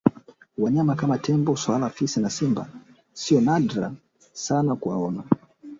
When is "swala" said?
1.57-1.89